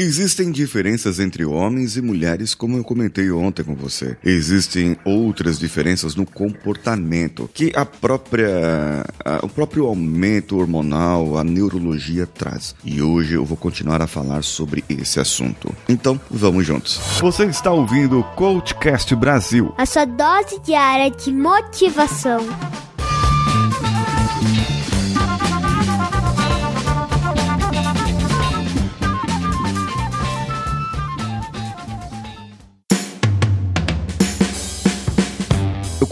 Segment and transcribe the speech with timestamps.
[0.00, 4.16] Existem diferenças entre homens e mulheres, como eu comentei ontem com você.
[4.22, 12.28] Existem outras diferenças no comportamento que a própria a, o próprio aumento hormonal, a neurologia
[12.28, 12.76] traz.
[12.84, 15.74] E hoje eu vou continuar a falar sobre esse assunto.
[15.88, 17.00] Então, vamos juntos.
[17.18, 19.74] Você está ouvindo o Coachcast Brasil.
[19.76, 22.46] A sua dose diária de motivação.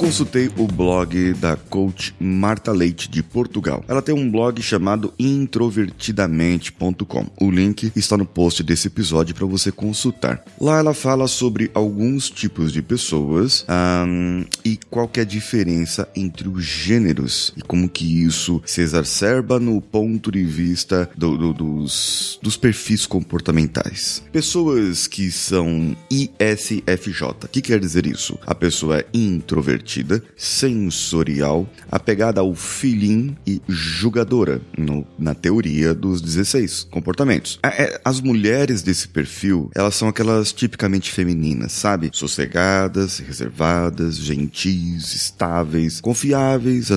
[0.07, 3.85] Consultei o blog da coach Marta Leite de Portugal.
[3.89, 7.27] Ela tem um blog chamado introvertidamente.com.
[7.41, 10.45] O link está no post desse episódio para você consultar.
[10.61, 16.49] Lá ela fala sobre alguns tipos de pessoas um, e qual é a diferença entre
[16.49, 22.39] os gêneros e como que isso se exacerba no ponto de vista do, do, dos,
[22.41, 24.23] dos perfis comportamentais.
[24.31, 27.27] Pessoas que são ISFJ.
[27.43, 28.39] O que quer dizer isso?
[28.47, 29.96] A pessoa é introvertida
[30.37, 37.59] sensorial, apegada ao feeling e julgadora, no, na teoria dos 16 comportamentos.
[37.63, 42.11] É, as mulheres desse perfil, elas são aquelas tipicamente femininas, sabe?
[42.13, 46.91] Sossegadas, reservadas, gentis, estáveis, confiáveis,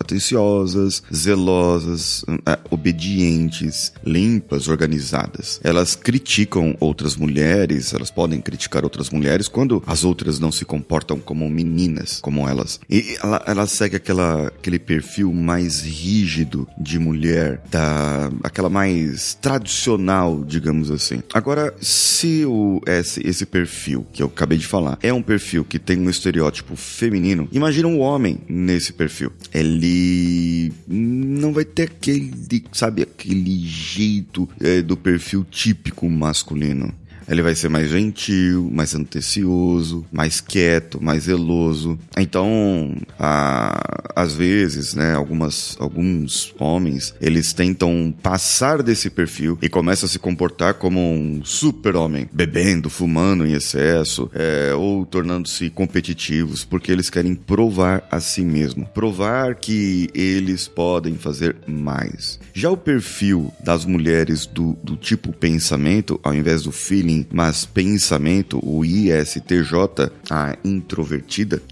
[0.00, 5.60] atenciosas, zelosas, é, obedientes, limpas, organizadas.
[5.62, 11.18] Elas criticam outras mulheres, elas podem criticar outras mulheres quando as outras não se comportam
[11.18, 12.80] como meninas, como elas.
[12.90, 20.42] E ela, ela segue aquela, aquele perfil mais rígido de mulher, da, aquela mais tradicional,
[20.44, 21.22] digamos assim.
[21.32, 25.78] Agora, se o, esse, esse perfil que eu acabei de falar é um perfil que
[25.78, 29.30] tem um estereótipo feminino, imagina um homem nesse perfil.
[29.54, 36.92] Ele não vai ter aquele, sabe, aquele jeito é, do perfil típico masculino.
[37.28, 41.98] Ele vai ser mais gentil, mais antecioso, mais quieto, mais zeloso.
[42.16, 50.06] Então, a, às vezes, né, algumas, alguns homens, eles tentam passar desse perfil e começam
[50.06, 56.92] a se comportar como um super-homem, bebendo, fumando em excesso, é, ou tornando-se competitivos, porque
[56.92, 62.38] eles querem provar a si mesmo, provar que eles podem fazer mais.
[62.54, 68.58] Já o perfil das mulheres do, do tipo pensamento, ao invés do feeling, mas pensamento,
[68.62, 71.62] o ISTJ, a introvertida,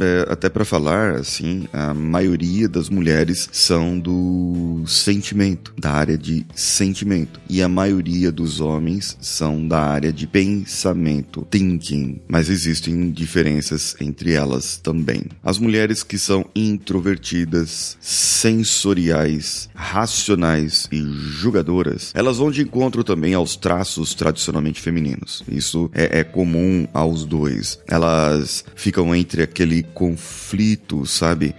[0.00, 6.44] é, até para falar assim, a maioria das mulheres são do sentimento, da área de
[6.54, 13.96] sentimento, e a maioria dos homens são da área de pensamento, thinking, mas existem diferenças
[14.00, 15.22] entre elas também.
[15.42, 23.56] As mulheres que são introvertidas, sensoriais, racionais e julgadoras, elas vão de encontro também aos
[23.56, 25.42] traços tradicionalmente femininos.
[25.48, 27.78] Isso é, é comum aos dois.
[27.88, 31.54] Elas ficam entre aquele conflito, sabe?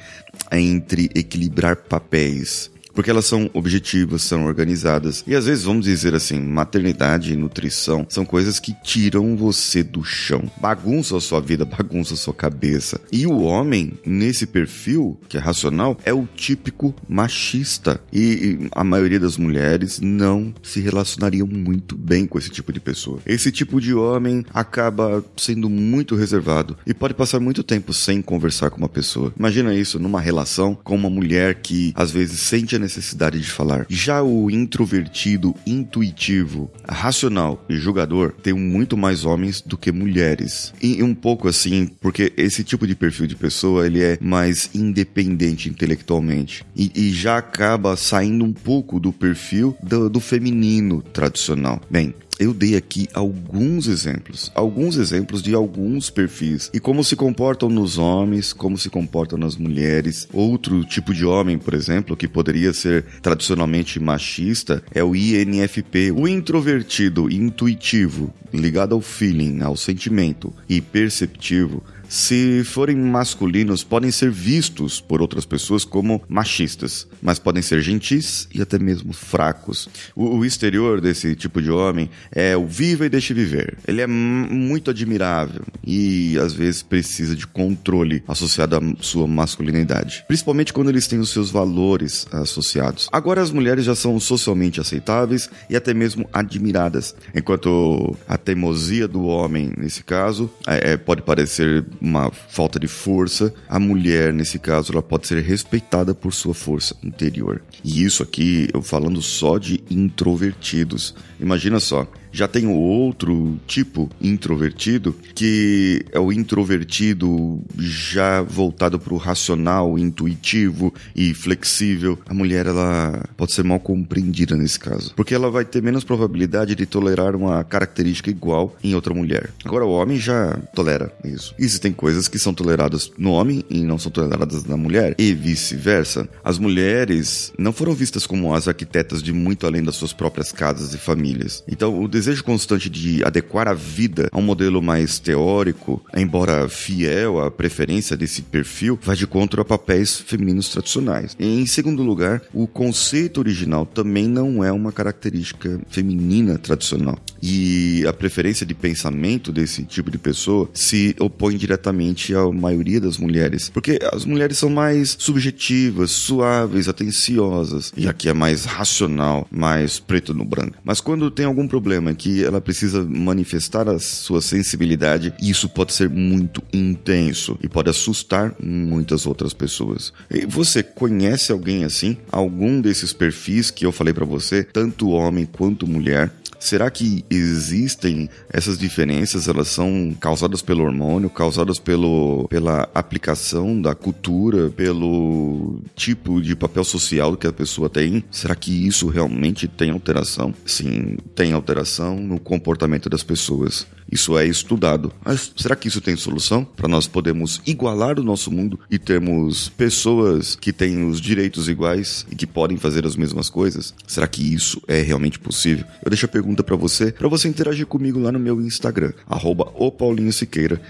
[0.51, 5.23] Entre equilibrar papéis porque elas são objetivas, são organizadas.
[5.27, 10.03] E às vezes, vamos dizer assim, maternidade e nutrição são coisas que tiram você do
[10.03, 12.99] chão, bagunçam a sua vida, bagunçam a sua cabeça.
[13.11, 17.99] E o homem, nesse perfil, que é racional, é o típico machista.
[18.13, 23.19] E a maioria das mulheres não se relacionariam muito bem com esse tipo de pessoa.
[23.25, 28.69] Esse tipo de homem acaba sendo muito reservado e pode passar muito tempo sem conversar
[28.69, 29.33] com uma pessoa.
[29.37, 33.85] Imagina isso numa relação com uma mulher que às vezes sente a necessidade de falar.
[33.89, 40.73] Já o introvertido, intuitivo, racional e julgador tem muito mais homens do que mulheres.
[40.81, 45.69] E um pouco assim, porque esse tipo de perfil de pessoa ele é mais independente
[45.69, 51.81] intelectualmente e, e já acaba saindo um pouco do perfil do, do feminino tradicional.
[51.89, 57.69] Bem, eu dei aqui alguns exemplos, alguns exemplos de alguns perfis e como se comportam
[57.69, 60.27] nos homens, como se comportam nas mulheres.
[60.33, 66.27] Outro tipo de homem, por exemplo, que poderia ser tradicionalmente machista, é o INFP, o
[66.27, 75.01] introvertido, intuitivo, ligado ao feeling, ao sentimento e perceptivo se forem masculinos, podem ser vistos
[75.01, 79.89] por outras pessoas como machistas, mas podem ser gentis e até mesmo fracos.
[80.15, 83.77] O, o exterior desse tipo de homem é o viva e deixe viver.
[83.87, 90.73] Ele é muito admirável e às vezes precisa de controle associado à sua masculinidade, principalmente
[90.73, 93.07] quando eles têm os seus valores associados.
[93.11, 99.25] Agora as mulheres já são socialmente aceitáveis e até mesmo admiradas, enquanto a teimosia do
[99.25, 104.91] homem, nesse caso, é, é pode parecer uma falta de força, a mulher, nesse caso,
[104.91, 107.61] ela pode ser respeitada por sua força interior.
[107.83, 111.15] E isso aqui, eu falando só de introvertidos.
[111.39, 119.13] Imagina só, Já tem o outro tipo introvertido, que é o introvertido já voltado para
[119.13, 122.19] o racional, intuitivo e flexível.
[122.25, 126.75] A mulher ela pode ser mal compreendida nesse caso, porque ela vai ter menos probabilidade
[126.75, 129.49] de tolerar uma característica igual em outra mulher.
[129.63, 131.55] Agora o homem já tolera isso.
[131.57, 136.27] Existem coisas que são toleradas no homem e não são toleradas na mulher e vice-versa.
[136.43, 140.93] As mulheres não foram vistas como as arquitetas de muito além das suas próprias casas
[140.93, 141.63] e famílias.
[141.65, 147.39] Então, o desejo constante de adequar a vida a um modelo mais teórico, embora fiel
[147.39, 151.35] à preferência desse perfil, vai de contra a papéis femininos tradicionais.
[151.39, 157.19] Em segundo lugar, o conceito original também não é uma característica feminina tradicional.
[157.43, 163.19] E a preferência de pensamento desse tipo de pessoa se opõe diretamente à maioria das
[163.19, 169.99] mulheres, porque as mulheres são mais subjetivas, suaves, atenciosas, e aqui é mais racional, mais
[169.99, 170.77] preto no branco.
[170.83, 176.09] Mas quando tem algum problema que ela precisa manifestar a sua sensibilidade, isso pode ser
[176.09, 180.13] muito intenso e pode assustar muitas outras pessoas.
[180.29, 182.17] E você conhece alguém assim?
[182.31, 186.31] Algum desses perfis que eu falei para você, tanto homem quanto mulher?
[186.65, 189.47] Será que existem essas diferenças?
[189.47, 196.83] Elas são causadas pelo hormônio, causadas pelo, pela aplicação da cultura, pelo tipo de papel
[196.83, 198.23] social que a pessoa tem?
[198.31, 200.55] Será que isso realmente tem alteração?
[200.65, 203.87] Sim, tem alteração no comportamento das pessoas.
[204.11, 205.11] Isso é estudado.
[205.23, 209.69] Mas será que isso tem solução para nós podermos igualar o nosso mundo e termos
[209.69, 213.93] pessoas que têm os direitos iguais e que podem fazer as mesmas coisas?
[214.07, 215.85] Será que isso é realmente possível?
[216.03, 219.71] Eu deixo a pergunta para você, para você interagir comigo lá no meu Instagram, arroba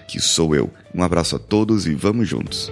[0.07, 0.69] que sou eu.
[0.93, 2.71] Um abraço a todos e vamos juntos.